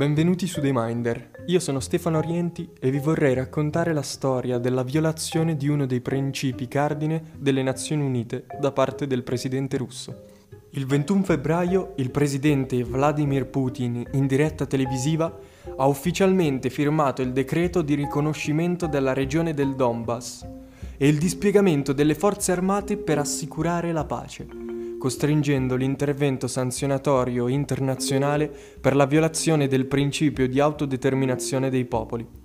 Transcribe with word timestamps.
Benvenuti 0.00 0.46
su 0.46 0.62
The 0.62 0.70
Minder. 0.72 1.42
Io 1.48 1.60
sono 1.60 1.78
Stefano 1.78 2.16
Orienti 2.16 2.70
e 2.80 2.90
vi 2.90 2.98
vorrei 2.98 3.34
raccontare 3.34 3.92
la 3.92 4.00
storia 4.00 4.56
della 4.56 4.82
violazione 4.82 5.58
di 5.58 5.68
uno 5.68 5.84
dei 5.84 6.00
principi 6.00 6.68
cardine 6.68 7.22
delle 7.36 7.62
Nazioni 7.62 8.02
Unite 8.02 8.46
da 8.58 8.72
parte 8.72 9.06
del 9.06 9.22
presidente 9.22 9.76
russo. 9.76 10.22
Il 10.70 10.86
21 10.86 11.22
febbraio 11.22 11.92
il 11.96 12.10
presidente 12.10 12.82
Vladimir 12.82 13.44
Putin, 13.48 14.02
in 14.12 14.26
diretta 14.26 14.64
televisiva, 14.64 15.38
ha 15.76 15.86
ufficialmente 15.86 16.70
firmato 16.70 17.20
il 17.20 17.32
decreto 17.32 17.82
di 17.82 17.92
riconoscimento 17.92 18.86
della 18.86 19.12
regione 19.12 19.52
del 19.52 19.74
Donbass 19.74 20.46
e 20.96 21.08
il 21.08 21.18
dispiegamento 21.18 21.92
delle 21.92 22.14
forze 22.14 22.52
armate 22.52 22.96
per 22.96 23.18
assicurare 23.18 23.92
la 23.92 24.06
pace, 24.06 24.46
costringendo 25.00 25.76
l'intervento 25.76 26.46
sanzionatorio 26.46 27.48
internazionale 27.48 28.52
per 28.78 28.94
la 28.94 29.06
violazione 29.06 29.66
del 29.66 29.86
principio 29.86 30.46
di 30.46 30.60
autodeterminazione 30.60 31.70
dei 31.70 31.86
popoli. 31.86 32.40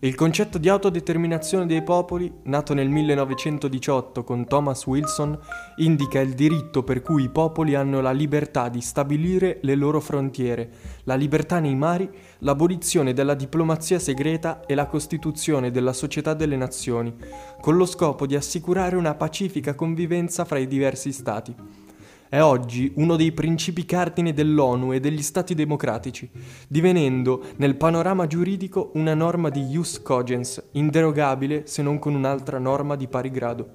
Il 0.00 0.14
concetto 0.14 0.58
di 0.58 0.68
autodeterminazione 0.68 1.66
dei 1.66 1.82
popoli, 1.82 2.32
nato 2.44 2.72
nel 2.72 2.88
1918 2.88 4.22
con 4.22 4.46
Thomas 4.46 4.86
Wilson, 4.86 5.36
indica 5.78 6.20
il 6.20 6.34
diritto 6.34 6.84
per 6.84 7.02
cui 7.02 7.24
i 7.24 7.30
popoli 7.30 7.74
hanno 7.74 8.00
la 8.00 8.12
libertà 8.12 8.68
di 8.68 8.80
stabilire 8.80 9.58
le 9.62 9.74
loro 9.74 9.98
frontiere, 9.98 10.70
la 11.02 11.16
libertà 11.16 11.58
nei 11.58 11.74
mari, 11.74 12.08
l'abolizione 12.38 13.12
della 13.12 13.34
diplomazia 13.34 13.98
segreta 13.98 14.64
e 14.66 14.76
la 14.76 14.86
costituzione 14.86 15.72
della 15.72 15.92
società 15.92 16.32
delle 16.32 16.56
nazioni, 16.56 17.12
con 17.60 17.76
lo 17.76 17.84
scopo 17.84 18.24
di 18.24 18.36
assicurare 18.36 18.94
una 18.94 19.16
pacifica 19.16 19.74
convivenza 19.74 20.44
fra 20.44 20.58
i 20.58 20.68
diversi 20.68 21.10
stati 21.10 21.87
è 22.28 22.42
oggi 22.42 22.92
uno 22.96 23.16
dei 23.16 23.32
principi 23.32 23.86
cardine 23.86 24.34
dell'ONU 24.34 24.92
e 24.92 25.00
degli 25.00 25.22
Stati 25.22 25.54
democratici, 25.54 26.28
divenendo 26.68 27.42
nel 27.56 27.76
panorama 27.76 28.26
giuridico 28.26 28.90
una 28.94 29.14
norma 29.14 29.48
di 29.48 29.62
ius 29.70 30.02
cogens, 30.02 30.62
inderogabile 30.72 31.66
se 31.66 31.80
non 31.80 31.98
con 31.98 32.14
un'altra 32.14 32.58
norma 32.58 32.96
di 32.96 33.08
pari 33.08 33.30
grado. 33.30 33.68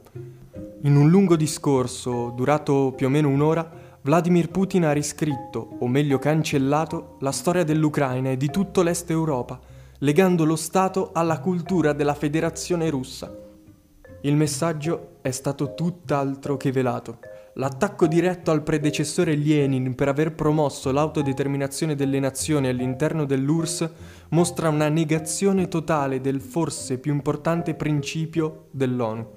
In 0.81 0.95
un 0.95 1.09
lungo 1.09 1.35
discorso, 1.35 2.31
durato 2.35 2.93
più 2.95 3.07
o 3.07 3.09
meno 3.09 3.29
un'ora, 3.29 3.67
Vladimir 4.01 4.49
Putin 4.49 4.85
ha 4.85 4.91
riscritto, 4.91 5.77
o 5.79 5.87
meglio 5.87 6.19
cancellato, 6.19 7.15
la 7.21 7.31
storia 7.31 7.63
dell'Ucraina 7.63 8.31
e 8.31 8.37
di 8.37 8.51
tutto 8.51 8.83
l'Est 8.83 9.09
Europa, 9.09 9.59
legando 9.99 10.43
lo 10.43 10.57
Stato 10.57 11.09
alla 11.13 11.39
cultura 11.39 11.93
della 11.93 12.13
Federazione 12.13 12.89
russa. 12.89 13.33
Il 14.21 14.35
messaggio 14.35 15.15
è 15.21 15.31
stato 15.31 15.73
tutt'altro 15.73 16.55
che 16.57 16.71
velato. 16.71 17.17
L'attacco 17.57 18.07
diretto 18.07 18.49
al 18.49 18.63
predecessore 18.63 19.35
Lenin 19.35 19.93
per 19.93 20.07
aver 20.07 20.33
promosso 20.33 20.91
l'autodeterminazione 20.91 21.93
delle 21.93 22.19
nazioni 22.19 22.67
all'interno 22.67 23.25
dell'URSS 23.25 23.89
mostra 24.29 24.69
una 24.69 24.89
negazione 24.89 25.67
totale 25.67 26.19
del 26.19 26.41
forse 26.41 26.97
più 26.97 27.13
importante 27.13 27.75
principio 27.75 28.69
dell'ONU. 28.71 29.27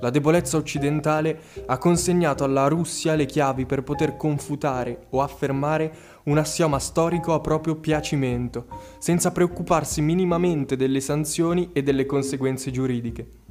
La 0.00 0.10
debolezza 0.10 0.58
occidentale 0.58 1.40
ha 1.64 1.78
consegnato 1.78 2.44
alla 2.44 2.68
Russia 2.68 3.14
le 3.14 3.24
chiavi 3.24 3.64
per 3.64 3.82
poter 3.82 4.18
confutare 4.18 5.06
o 5.10 5.22
affermare 5.22 5.90
un 6.24 6.36
assioma 6.36 6.78
storico 6.78 7.32
a 7.32 7.40
proprio 7.40 7.76
piacimento, 7.76 8.66
senza 8.98 9.32
preoccuparsi 9.32 10.02
minimamente 10.02 10.76
delle 10.76 11.00
sanzioni 11.00 11.70
e 11.72 11.82
delle 11.82 12.04
conseguenze 12.04 12.70
giuridiche. 12.70 13.45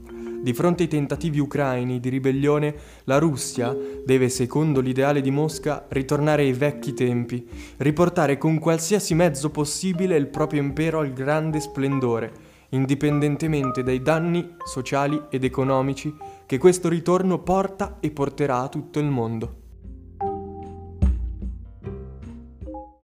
Di 0.45 0.53
fronte 0.53 0.83
ai 0.83 0.89
tentativi 0.89 1.39
ucraini 1.39 1.99
di 1.99 2.07
ribellione, 2.07 2.75
la 3.05 3.17
Russia 3.17 3.75
deve, 4.05 4.29
secondo 4.29 4.79
l'ideale 4.79 5.19
di 5.19 5.31
Mosca, 5.31 5.87
ritornare 5.89 6.43
ai 6.43 6.53
vecchi 6.53 6.93
tempi, 6.93 7.49
riportare 7.77 8.37
con 8.37 8.59
qualsiasi 8.59 9.15
mezzo 9.15 9.49
possibile 9.49 10.15
il 10.15 10.27
proprio 10.27 10.61
impero 10.61 10.99
al 10.99 11.13
grande 11.13 11.59
splendore, 11.59 12.31
indipendentemente 12.69 13.81
dai 13.81 14.03
danni 14.03 14.55
sociali 14.64 15.20
ed 15.31 15.43
economici 15.43 16.15
che 16.45 16.59
questo 16.59 16.89
ritorno 16.89 17.39
porta 17.39 17.97
e 17.99 18.11
porterà 18.11 18.59
a 18.59 18.70
tutto 18.70 18.99
il 18.99 19.08
mondo. 19.08 19.64